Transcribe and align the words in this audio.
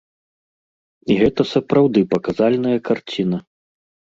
І 1.09 1.17
гэта 1.19 1.41
сапраўды 1.53 1.99
паказальная 2.15 2.75
карціна. 2.91 3.37